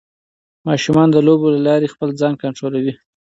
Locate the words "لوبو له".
1.27-1.59